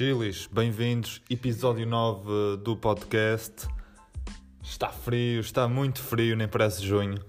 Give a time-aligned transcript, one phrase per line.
[0.00, 1.20] Chilis, bem-vindos.
[1.28, 3.68] Episódio 9 do podcast.
[4.62, 7.22] Está frio, está muito frio, nem parece junho.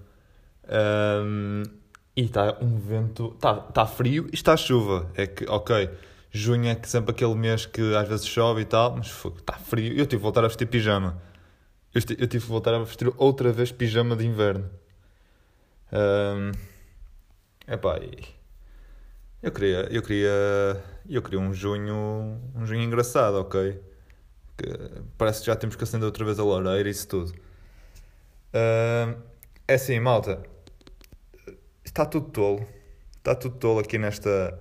[0.66, 1.64] Um,
[2.16, 3.34] e está um vento.
[3.34, 5.10] Está, está frio e está chuva.
[5.14, 5.90] É que, ok,
[6.30, 9.92] junho é que sempre aquele mês que às vezes chove e tal, mas está frio.
[9.92, 11.20] Eu tive que voltar a vestir pijama.
[11.94, 14.70] Eu, eu tive que voltar a vestir outra vez pijama de inverno.
[15.92, 16.52] Um,
[17.70, 18.00] epá,
[19.42, 23.82] eu queria, eu queria, eu queria um junho, um junho engraçado, ok?
[24.56, 24.66] Que
[25.18, 27.32] parece que já temos que acender outra vez a lareira e isso tudo.
[28.54, 29.20] Uh,
[29.66, 30.40] é assim, malta.
[31.84, 32.68] Está tudo tolo.
[33.16, 34.56] Está tudo tolo aqui nesta,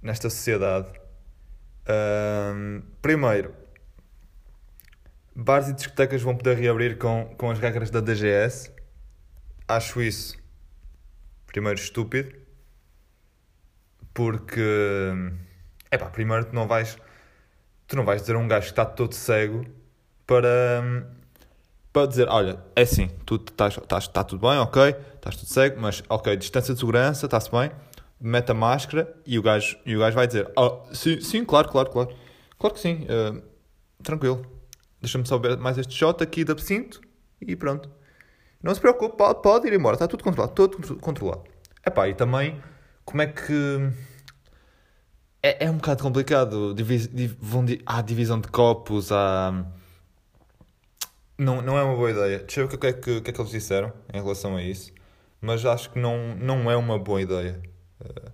[0.00, 0.88] nesta sociedade.
[1.88, 3.52] Uh, primeiro,
[5.34, 8.70] bares e discotecas vão poder reabrir com, com as regras da DGS.
[9.66, 10.38] Acho isso,
[11.48, 12.45] primeiro, estúpido
[14.16, 15.12] porque
[15.90, 16.96] é pá, primeiro tu não vais
[17.86, 19.66] tu não vais dizer a um gajo que está todo cego
[20.26, 21.06] para
[21.92, 25.80] para dizer, olha, é assim, tu estás, estás, está tudo bem, ok, estás tudo cego,
[25.80, 27.70] mas ok, distância de segurança, está-se bem,
[28.20, 31.70] mete a máscara e o gajo, e o gajo vai dizer, oh, sim, sim, claro,
[31.70, 32.14] claro, claro,
[32.58, 33.42] claro que sim, uh,
[34.02, 34.44] tranquilo,
[35.00, 37.00] deixa-me só ver mais este shot aqui de absinto
[37.40, 37.90] e pronto.
[38.62, 41.44] Não se preocupe, pode, pode ir embora, está tudo controlado, tudo controlado.
[41.86, 42.60] Epá, e também
[43.06, 43.92] como é que.
[45.42, 46.74] É, é um bocado complicado.
[46.74, 49.64] Divis, div, vão, há divisão de copos, há.
[51.38, 52.40] Não, não é uma boa ideia.
[52.40, 54.62] Deixa eu ver o que é que, que, é que eles disseram em relação a
[54.62, 54.92] isso.
[55.40, 57.60] Mas acho que não, não é uma boa ideia
[58.00, 58.32] uh,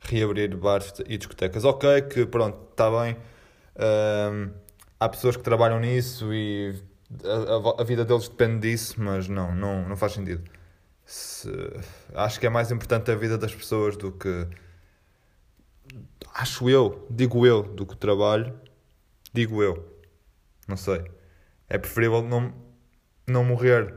[0.00, 1.64] reabrir bares e discotecas.
[1.64, 3.16] Ok, que pronto, está bem.
[3.76, 4.50] Uh,
[4.98, 6.80] há pessoas que trabalham nisso e
[7.24, 10.48] a, a, a, vida deles depende disso, mas não, não, não faz sentido
[11.04, 11.50] se,
[12.14, 14.46] acho que é mais importante a vida das pessoas do que.
[16.34, 18.58] Acho eu, digo eu, do que o trabalho.
[19.32, 20.02] Digo eu.
[20.66, 21.04] Não sei.
[21.68, 22.54] É preferível não,
[23.26, 23.94] não morrer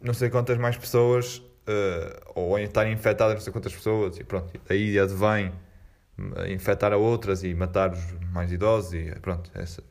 [0.00, 4.58] não sei quantas mais pessoas uh, ou estarem infectadas não sei quantas pessoas e pronto.
[4.66, 5.52] Daí advém
[6.48, 9.50] infectar a outras e matar os mais idosos e pronto.
[9.54, 9.82] Essa,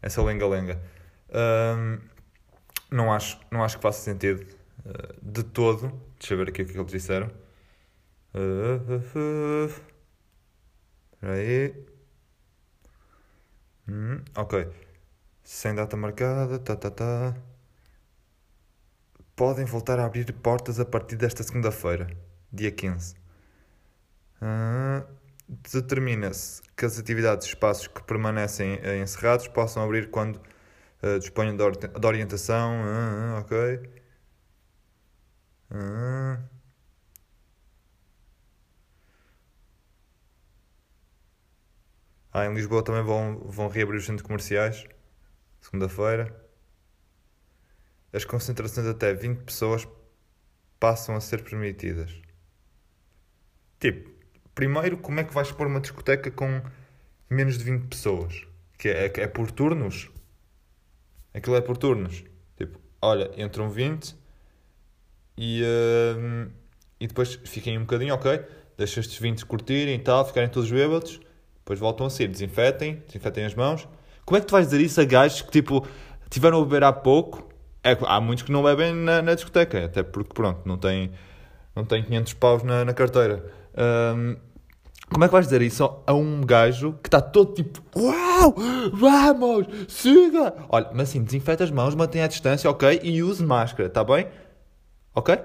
[0.00, 0.80] essa lenga-lenga.
[2.90, 4.46] Não, acho, não acho que faça sentido
[4.84, 5.92] eh, de todo.
[6.18, 7.30] Deixa eu ver aqui o que eles disseram.
[11.12, 11.74] Espera aí.
[13.88, 14.68] Hum, ok.
[15.42, 16.58] Sem data marcada.
[16.58, 17.34] Tá, tá, tá.
[19.34, 22.08] Podem voltar a abrir portas a partir desta segunda-feira,
[22.52, 23.14] dia 15.
[24.42, 25.18] Uh,
[25.48, 31.62] Determina-se que as atividades e espaços que permanecem encerrados possam abrir quando uh, disponham de,
[32.06, 32.82] orientação.
[32.82, 33.80] Uh, ok.
[35.70, 36.40] Ah.
[42.32, 44.86] ah, em Lisboa também vão, vão reabrir os centros comerciais,
[45.60, 46.34] segunda-feira.
[48.12, 49.86] As concentrações até 20 pessoas
[50.80, 52.14] passam a ser permitidas.
[53.78, 54.10] Tipo,
[54.54, 56.62] primeiro, como é que vais pôr uma discoteca com
[57.28, 58.46] menos de 20 pessoas?
[58.78, 60.10] Que é, é por turnos?
[61.34, 62.24] Aquilo é por turnos.
[62.56, 64.16] Tipo, olha, entram 20,
[65.38, 66.50] e, uh,
[66.98, 68.40] e depois fiquem um bocadinho, ok?
[68.76, 71.20] Deixa estes 20 curtirem e tal, ficarem todos bêbados,
[71.58, 73.86] depois voltam a sair, desinfetem, desinfetem as mãos.
[74.24, 75.86] Como é que tu vais dizer isso a gajos que tipo
[76.28, 77.48] tiveram a beber há pouco?
[77.84, 81.12] É, há muitos que não bebem na, na discoteca, até porque pronto, não têm,
[81.74, 83.44] não têm 500 paus na, na carteira.
[83.76, 84.36] Um,
[85.08, 88.54] como é que vais dizer isso a um gajo que está todo tipo Uau!
[88.92, 89.66] Vamos!
[89.86, 90.52] Siga!
[90.68, 93.00] Olha, mas assim, desinfeta as mãos, mantenha a distância, ok?
[93.04, 94.26] E use máscara, está bem?
[95.18, 95.36] Ok?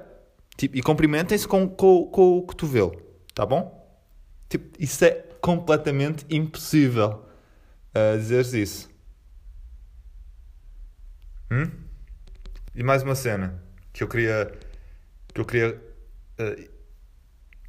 [0.56, 2.96] Tipo, e cumprimentem-se com, com, com o cotovelo.
[3.34, 3.82] Tá bom?
[4.48, 5.12] Tipo, isso é
[5.42, 7.26] completamente impossível
[7.96, 8.90] uh, dizeres isso.
[11.52, 11.72] Hum?
[12.76, 14.52] E mais uma cena que eu queria.
[15.34, 15.82] que eu queria.
[16.40, 16.70] Uh,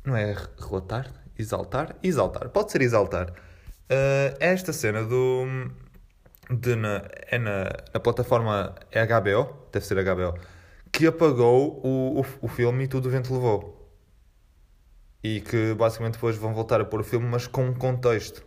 [0.05, 1.11] não é relatar?
[1.39, 1.97] Exaltar?
[2.03, 2.51] Exaltar.
[2.51, 3.31] Pode ser exaltar.
[3.31, 5.47] Uh, esta cena do.
[6.51, 7.65] De na, é na,
[7.95, 10.39] na plataforma HBO, deve ser HBO,
[10.95, 13.93] que apagou o, o, o filme e tudo o vento levou.
[15.25, 18.45] E que basicamente depois vão voltar a pôr o filme, mas com um contexto.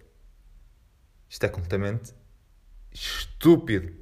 [1.27, 2.13] Isto é completamente
[2.89, 3.93] estúpido.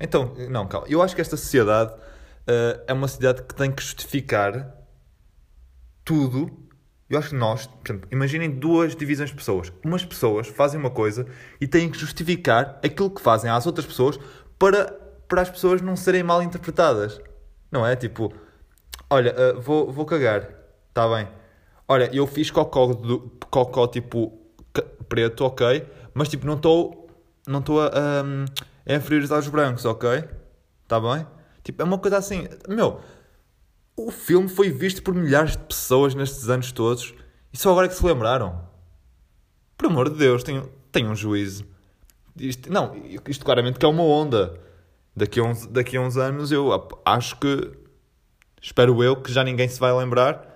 [0.00, 0.86] Então, não, calma.
[0.88, 4.74] Eu acho que esta sociedade uh, é uma sociedade que tem que justificar
[6.02, 6.66] tudo.
[7.10, 9.70] Eu acho que nós, por exemplo, imaginem duas divisões de pessoas.
[9.84, 11.26] Umas pessoas fazem uma coisa
[11.60, 14.18] e têm que justificar aquilo que fazem às outras pessoas
[14.58, 14.90] para,
[15.28, 17.20] para as pessoas não serem mal interpretadas.
[17.70, 17.96] Não é?
[17.96, 18.32] Tipo,
[19.08, 20.48] olha, uh, vou, vou cagar,
[20.88, 21.28] está bem.
[21.88, 24.38] Olha, eu fiz cocó, do, cocó tipo
[25.08, 25.84] preto, ok,
[26.14, 27.08] Mas tipo, não estou
[27.46, 30.24] não estou a, a, a inferiorizar os brancos, ok?
[30.84, 31.26] Está bem?
[31.64, 32.48] Tipo, é uma coisa assim.
[32.68, 33.00] Meu,
[33.96, 37.14] o filme foi visto por milhares de pessoas nestes anos todos
[37.52, 38.68] e só agora é que se lembraram.
[39.76, 41.64] Por amor de Deus, tenham, tenham um juízo.
[42.36, 42.94] Isto, não,
[43.26, 44.58] isto claramente que é uma onda.
[45.14, 46.70] Daqui a, uns, daqui a uns anos eu
[47.04, 47.72] acho que.
[48.62, 50.46] Espero eu que já ninguém se vai lembrar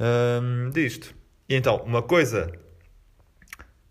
[0.00, 1.14] hum, disto.
[1.48, 2.52] E então, uma coisa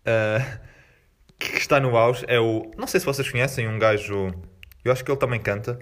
[0.00, 0.58] uh,
[1.38, 2.70] que está no auge é o.
[2.76, 4.32] Não sei se vocês conhecem um gajo.
[4.84, 5.78] Eu acho que ele também canta,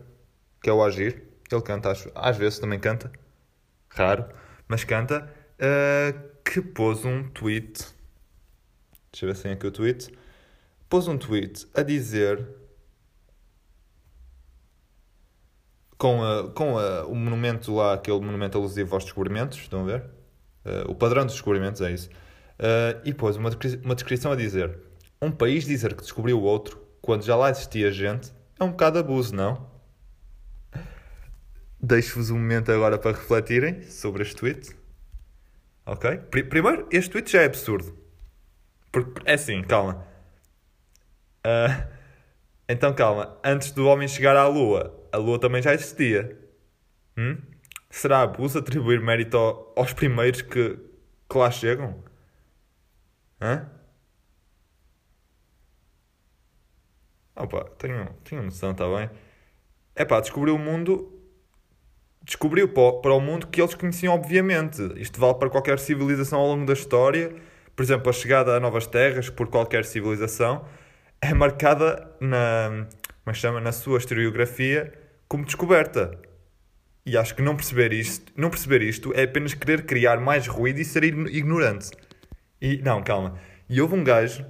[0.62, 1.22] que é o Agir.
[1.50, 3.10] Ele canta, acho, às vezes também canta.
[3.88, 4.26] Raro,
[4.68, 5.28] mas canta.
[5.58, 7.86] Uh, que pôs um tweet.
[9.12, 10.12] Deixa eu ver se tem aqui o tweet.
[10.88, 12.59] Pôs um tweet a dizer.
[16.00, 20.00] Com, a, com a, o monumento lá, aquele monumento alusivo aos descobrimentos, estão a ver?
[20.64, 22.08] Uh, o padrão dos descobrimentos, é isso.
[22.58, 23.50] Uh, e pôs uma,
[23.84, 24.78] uma descrição a dizer:
[25.20, 28.98] Um país dizer que descobriu o outro quando já lá existia gente é um bocado
[28.98, 29.70] abuso, não?
[31.78, 34.74] Deixo-vos um momento agora para refletirem sobre este tweet.
[35.84, 36.16] Ok?
[36.30, 37.94] Primeiro, este tweet já é absurdo.
[38.90, 40.06] Porque, é assim, calma.
[41.46, 41.86] Uh,
[42.66, 43.38] então, calma.
[43.44, 46.38] Antes do homem chegar à Lua, a Lua também já existia.
[47.16, 47.38] Hum?
[47.90, 49.36] Será abuso atribuir mérito
[49.76, 50.78] aos primeiros que,
[51.28, 52.02] que lá chegam?
[53.40, 53.68] Hã?
[57.36, 59.10] Opa, tenho, tenho noção, está bem?
[59.94, 61.20] É pá, descobriu o mundo
[62.22, 64.80] descobriu para o mundo que eles conheciam, obviamente.
[64.96, 67.34] Isto vale para qualquer civilização ao longo da história.
[67.74, 70.64] Por exemplo, a chegada a novas terras por qualquer civilização
[71.20, 72.86] é marcada na,
[73.26, 74.92] é chama, na sua historiografia
[75.28, 76.18] como descoberta.
[77.06, 80.80] E acho que não perceber isto, não perceber isto é apenas querer criar mais ruído
[80.80, 81.90] e ser ignorante.
[82.60, 83.38] E não, calma.
[83.68, 84.44] E houve um gajo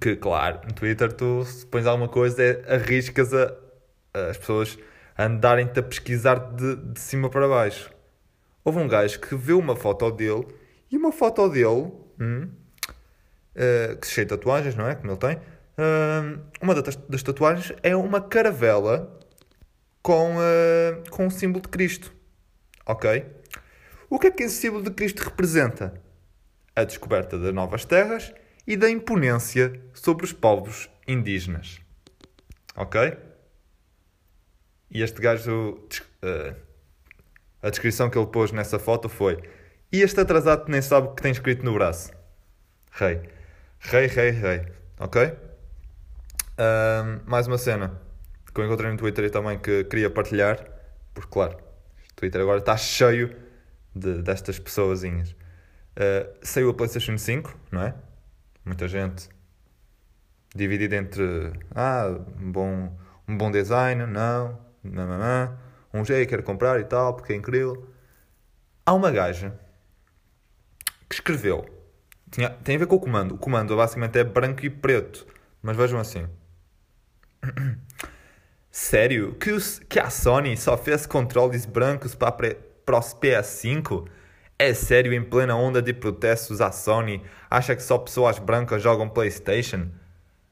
[0.00, 3.66] que, claro, no Twitter tu se pões alguma coisa, é, arriscas a
[4.30, 4.78] as pessoas
[5.18, 7.90] andarem-te a pesquisar de, de cima para baixo.
[8.64, 10.46] Houve um gajo que viu uma foto dele
[10.90, 12.50] e uma foto dele, hum,
[13.54, 14.94] uh, que cheia de tatuagens, não é?
[14.94, 15.38] Como ele tem.
[16.60, 19.20] Uma das, das, tatuagens é uma caravela
[20.02, 22.14] com, uh, com o símbolo de Cristo.
[22.86, 23.26] Ok?
[24.08, 26.00] O que é que esse símbolo de Cristo representa?
[26.74, 28.32] A descoberta de novas terras
[28.66, 31.80] e da imponência sobre os povos indígenas.
[32.74, 33.16] Ok?
[34.90, 35.80] E este gajo,
[36.22, 36.56] uh,
[37.62, 39.42] a descrição que ele pôs nessa foto foi:
[39.92, 42.12] E este atrasado nem sabe o que tem escrito no braço.
[42.92, 43.20] Rei.
[43.80, 44.66] Rei, rei, rei.
[44.98, 45.45] Ok?
[46.58, 48.00] Uh, mais uma cena
[48.54, 50.58] que eu encontrei no Twitter e também que queria partilhar,
[51.12, 53.36] porque, claro, o Twitter agora está cheio
[53.94, 55.32] de, destas pessoazinhas.
[55.32, 57.94] Uh, saiu a PlayStation 5, não é?
[58.64, 59.28] Muita gente
[60.54, 62.98] dividida entre ah, um bom,
[63.28, 65.58] um bom design, não, nananã,
[65.92, 67.86] um G quero comprar e tal, porque é incrível.
[68.86, 69.52] Há uma gaja
[71.06, 71.66] que escreveu,
[72.30, 75.26] tinha, tem a ver com o comando, o comando basicamente é branco e preto,
[75.62, 76.26] mas vejam assim.
[78.70, 79.34] Sério?
[79.34, 82.36] Que, os, que a Sony só fez controles brancos para,
[82.98, 84.06] os PS5?
[84.58, 89.08] É sério, em plena onda de protestos, a Sony acha que só pessoas brancas jogam
[89.08, 89.88] PlayStation?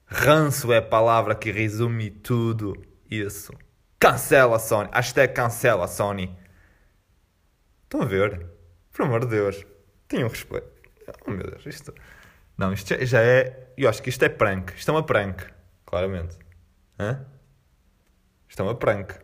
[0.06, 2.74] Ranço é a palavra que resume tudo
[3.10, 3.52] isso.
[3.98, 4.88] Cancela Sony.
[4.92, 6.36] Hashtag cancela Sony.
[7.84, 8.46] Estão a ver?
[8.92, 9.64] Por amor de Deus.
[10.08, 10.68] Tenham respeito.
[11.26, 11.94] Oh meu Deus, isto.
[12.56, 13.72] Não, isto já é.
[13.76, 14.72] Eu acho que isto é prank.
[14.76, 15.44] Isto é uma prank.
[15.86, 16.43] Claramente.
[16.98, 17.26] Hã?
[18.48, 19.14] Isto é uma prank.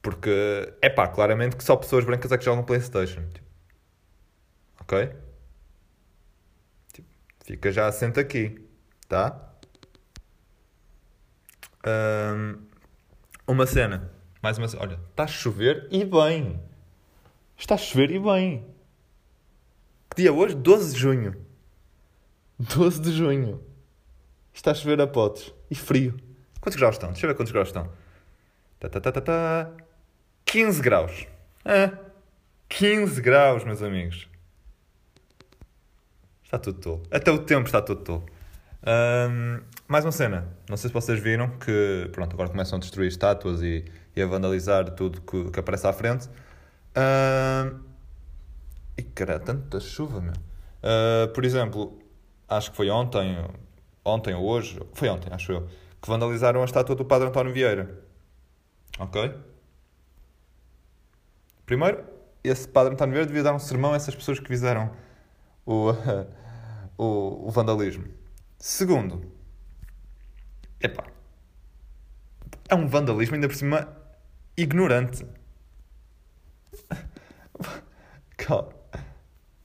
[0.00, 3.26] Porque, é pá, claramente que só pessoas brancas é que jogam PlayStation.
[3.28, 3.48] Tipo.
[4.80, 5.14] Ok?
[6.92, 7.08] Tipo,
[7.44, 8.68] fica já assento aqui.
[9.08, 9.54] Tá?
[11.86, 12.66] Um,
[13.46, 14.12] uma cena.
[14.42, 14.82] Mais uma cena.
[14.82, 16.60] Olha, está a chover e bem.
[17.56, 18.66] Está a chover e bem.
[20.10, 20.54] Que dia é hoje?
[20.54, 21.46] 12 de junho.
[22.58, 23.73] 12 de junho.
[24.54, 25.52] Está a chover a potes.
[25.68, 26.16] E frio.
[26.60, 27.10] Quantos graus estão?
[27.10, 27.90] Deixa eu ver quantos graus estão.
[28.78, 29.70] Tá, tá, tá, tá, tá.
[30.46, 31.26] 15 graus.
[31.64, 31.90] É.
[32.68, 34.28] 15 graus, meus amigos.
[36.44, 37.02] Está tudo tolo.
[37.10, 38.26] Até o tempo está tudo tolo.
[38.86, 40.46] Um, mais uma cena.
[40.68, 43.84] Não sei se vocês viram que pronto, agora começam a destruir estátuas e,
[44.14, 46.28] e a vandalizar tudo que, que aparece à frente.
[46.96, 47.80] Uh,
[48.96, 50.32] e cara, tanta chuva, meu.
[50.32, 51.98] Uh, por exemplo,
[52.48, 53.36] acho que foi ontem,
[54.04, 55.68] ontem ou hoje, foi ontem, acho eu,
[56.00, 58.04] que vandalizaram a estátua do Padre António Vieira.
[58.98, 59.34] Ok?
[61.64, 62.04] Primeiro,
[62.42, 64.90] esse Padre António Vieira devia dar um sermão a essas pessoas que fizeram
[65.64, 65.90] o,
[66.98, 68.04] o, o vandalismo.
[68.58, 69.32] Segundo,
[70.80, 71.04] epá,
[72.68, 73.88] é um vandalismo ainda por cima
[74.56, 75.26] ignorante.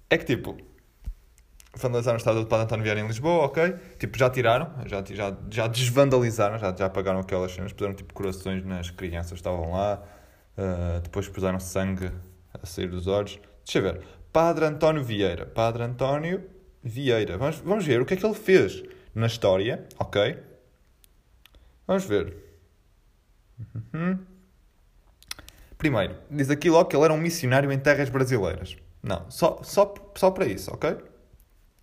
[0.10, 0.58] É que tipo,
[1.82, 3.76] vandalizaram o estádio do Padre António Vieira em Lisboa, ok?
[3.98, 8.64] Tipo, já tiraram, já, já, já desvandalizaram, já, já apagaram aquelas cenas, puseram tipo corações
[8.66, 10.04] nas crianças que estavam lá,
[10.58, 12.12] uh, depois puseram sangue
[12.54, 13.40] a sair dos olhos.
[13.66, 14.02] Deixa eu ver.
[14.32, 15.46] Padre António Vieira.
[15.46, 16.44] Padre António
[16.84, 17.38] Vieira.
[17.38, 18.84] Vamos, vamos ver o que é que ele fez
[19.14, 20.38] na história, ok?
[21.88, 22.36] Vamos ver.
[23.94, 24.20] Uhum.
[25.78, 28.76] Primeiro, diz aqui logo que ele era um missionário em terras brasileiras.
[29.02, 30.98] Não, só, só, só para isso, ok?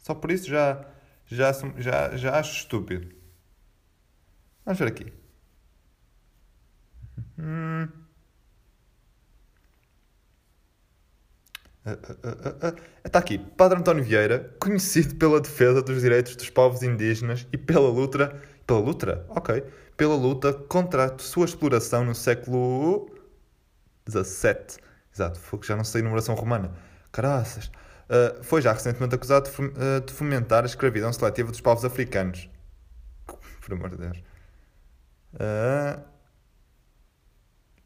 [0.06, 0.86] Só por isso já,
[1.26, 3.12] já, já, já acho estúpido.
[4.64, 5.12] Vamos ver aqui.
[7.36, 7.88] Hum.
[13.04, 17.88] Está aqui, Padre António Vieira, conhecido pela defesa dos direitos dos povos indígenas e pela
[17.88, 19.64] luta, pela luta, ok,
[19.96, 23.10] pela luta contra a sua exploração no século
[24.08, 24.78] XVII.
[25.12, 26.72] Exato, já não sei numeração romana.
[27.10, 27.72] Caraças.
[28.08, 29.50] Uh, foi já recentemente acusado
[30.06, 32.48] de fomentar a escravidão seletiva dos povos africanos.
[33.60, 34.18] Por amor de Deus.
[35.34, 36.00] Uh,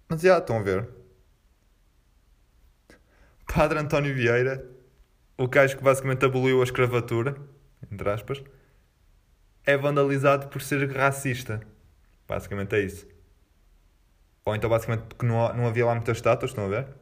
[0.09, 0.89] mas já, estão a ver.
[3.47, 4.65] Padre António Vieira,
[5.39, 7.37] o gajo que basicamente aboliu a escravatura,
[7.91, 8.43] entre aspas,
[9.65, 11.61] é vandalizado por ser racista.
[12.29, 13.07] Basicamente é isso.
[14.45, 17.00] Ou então, basicamente, porque não, não havia lá muitas estátuas, estão a ver?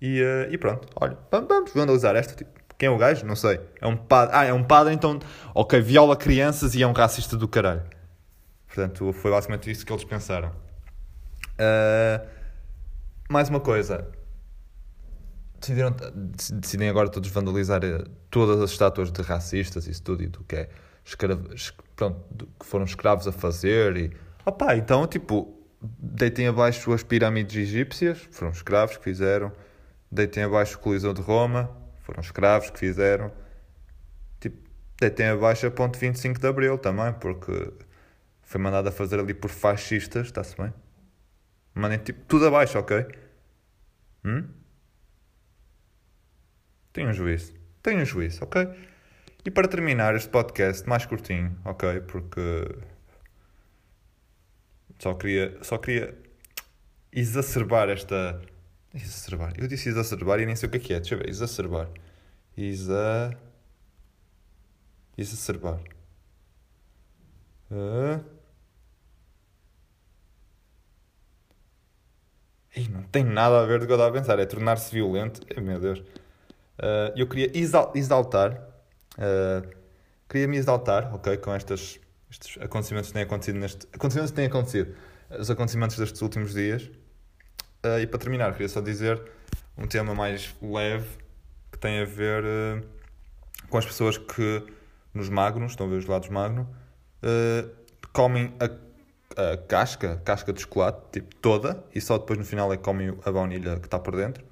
[0.00, 2.34] E, uh, e pronto, olha, vamos vandalizar esta.
[2.34, 3.24] Tipo, quem é o gajo?
[3.24, 3.60] Não sei.
[3.80, 4.36] É um padre.
[4.36, 5.18] Ah, é um padre, então.
[5.54, 7.82] Ok, viola crianças e é um racista do caralho.
[8.66, 10.50] Portanto, foi basicamente isso que eles pensaram.
[11.58, 12.26] Uh,
[13.28, 14.06] mais uma coisa
[15.60, 15.94] decidiram,
[16.54, 20.56] decidem agora todos vandalizar eh, todas as estátuas de racistas, isso tudo, e do que
[20.56, 20.68] é
[21.04, 21.48] escravo,
[21.94, 23.96] pronto, que foram escravos a fazer.
[23.96, 24.12] E,
[24.44, 29.52] opá, então, tipo, deitem abaixo as pirâmides egípcias, foram escravos que fizeram.
[30.10, 31.70] Deitem abaixo o Coliseu de Roma,
[32.02, 33.32] foram escravos que fizeram.
[34.40, 34.56] Tipo,
[34.98, 37.72] deitem abaixo a ponte 25 de Abril também, porque
[38.42, 40.72] foi mandado a fazer ali por fascistas, está-se bem?
[41.74, 43.06] Mandem tipo tudo abaixo, ok?
[44.24, 44.48] Hum?
[46.92, 47.52] Tenham juízo.
[47.82, 48.66] Tenham juízo, ok?
[49.44, 52.00] E para terminar este podcast mais curtinho, ok?
[52.00, 52.40] Porque
[54.98, 56.16] só queria, só queria
[57.12, 58.40] exacerbar esta.
[58.96, 59.52] Exacerbar.
[59.58, 61.00] Eu disse exacerbar e nem sei o que é que é.
[61.00, 61.28] Deixa eu ver.
[61.28, 61.88] Exacerbar.
[62.56, 63.36] Isa.
[65.16, 65.80] Exacerbar.
[67.70, 68.24] Uh...
[72.76, 74.38] Ih, não tem nada a ver com o que eu estava a pensar.
[74.38, 75.40] É tornar-se violento.
[75.56, 75.98] Ai, meu Deus.
[76.78, 78.52] Uh, eu queria exaltar,
[79.16, 79.66] uh,
[80.28, 81.98] queria me exaltar, ok, com estas,
[82.30, 84.94] estes acontecimentos que têm acontecido neste, acontecimentos que têm acontecido,
[85.38, 86.90] os acontecimentos destes últimos dias.
[87.86, 89.22] Uh, e para terminar, queria só dizer
[89.78, 91.06] um tema mais leve
[91.70, 92.42] que tem a ver
[93.68, 94.66] com as pessoas que
[95.12, 96.66] nos magnos, estão a ver os lados magno,
[98.12, 102.78] comem a, a casca, casca de chocolate, tipo toda, e só depois no final é
[102.78, 104.42] que comem a baunilha que está por dentro,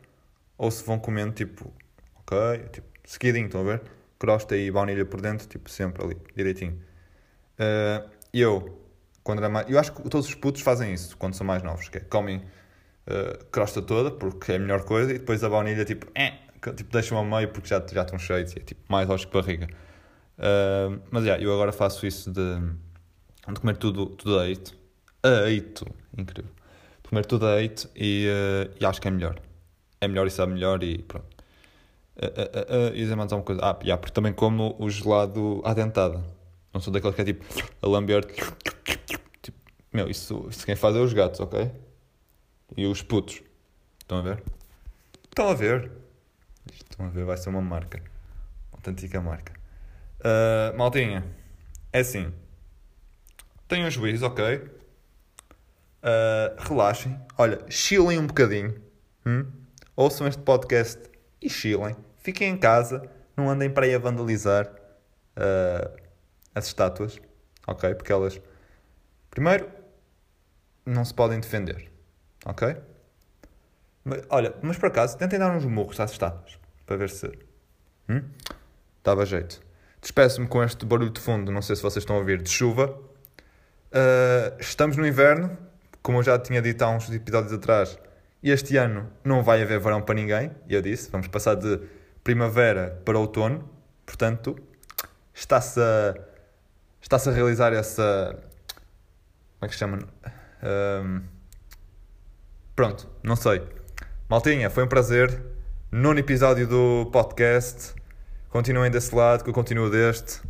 [0.59, 1.73] ou se vão comendo tipo
[2.25, 3.83] ok, tipo, seguidinho, estão a ver?
[4.19, 6.81] Crosta e baunilha por dentro, tipo, sempre ali, direitinho.
[7.59, 8.81] Uh, eu,
[9.23, 9.69] quando era mais.
[9.69, 12.43] Eu acho que todos os putos fazem isso quando são mais novos, que é comem
[13.09, 16.33] uh, crosta toda, porque é a melhor coisa, e depois a baunilha, tipo, eh,
[16.77, 19.33] tipo deixam ao meio porque já, já estão cheios, e é tipo mais aos que
[19.33, 19.69] barriga.
[20.39, 22.59] Uh, mas, yeah, eu agora faço isso de,
[23.53, 24.77] de comer tudo, tudo a eito.
[25.23, 26.51] A eito, incrível.
[27.03, 29.41] De comer tudo a eito e, uh, e acho que é melhor.
[30.01, 31.35] É melhor e sabe melhor e pronto.
[32.17, 33.61] Uh, uh, uh, dizer mais alguma coisa.
[33.63, 36.23] Ah, yeah, porque também como o gelado à dentada.
[36.73, 37.45] Não sou daqueles que é tipo
[37.81, 38.25] a lamber.
[39.43, 39.59] Tipo,
[39.93, 41.71] meu, isso, isso quem faz é os gatos, ok?
[42.77, 43.43] E os putos.
[44.01, 44.43] Estão a ver?
[45.25, 45.91] Estão a ver?
[46.73, 47.99] Estão a ver, vai ser uma marca.
[48.73, 49.53] Uma autêntica marca.
[50.21, 51.25] Uh, maltinha,
[51.93, 52.33] é assim.
[53.69, 54.57] Tenham juízo, ok?
[54.57, 54.71] Uh,
[56.59, 57.19] relaxem.
[57.39, 58.81] Olha, chilem um bocadinho.
[59.25, 59.47] Hum?
[59.97, 61.01] Ouçam este podcast
[61.41, 61.97] e chilem.
[62.19, 66.03] Fiquem em casa, não andem para aí a vandalizar uh,
[66.55, 67.21] as estátuas,
[67.67, 67.95] ok?
[67.95, 68.41] Porque elas,
[69.31, 69.69] primeiro,
[70.87, 71.91] não se podem defender,
[72.45, 72.77] ok?
[74.05, 77.31] Mas, olha, mas por acaso, tentem dar uns murros às estátuas, para ver se.
[78.09, 78.23] Hum?
[79.03, 79.61] Dava jeito.
[80.01, 82.89] Despeço-me com este barulho de fundo, não sei se vocês estão a ouvir, de chuva.
[82.89, 85.57] Uh, estamos no inverno,
[86.03, 87.99] como eu já tinha dito há uns episódios atrás,
[88.43, 91.81] este ano não vai haver verão para ninguém, e eu disse, vamos passar de
[92.23, 93.75] primavera para outono,
[94.07, 94.57] Portanto,
[95.33, 96.15] está-se a,
[97.01, 98.37] está-se a realizar essa.
[99.59, 99.99] Como é que se chama?
[100.63, 101.23] Um,
[102.75, 103.63] pronto, não sei.
[104.29, 105.41] Maltinha, foi um prazer.
[105.91, 107.95] Nono episódio do podcast.
[108.49, 110.41] Continuem desse lado, que eu continuo deste.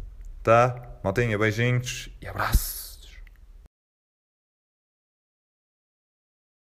[0.42, 0.74] Tá?
[1.02, 2.73] Maltinha, beijinhos e abraço.